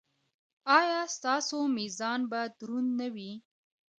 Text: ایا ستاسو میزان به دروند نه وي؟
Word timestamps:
ایا 0.77 1.01
ستاسو 1.15 1.59
میزان 1.77 2.21
به 2.31 2.41
دروند 2.57 2.89
نه 2.99 3.07
وي؟ 3.13 3.31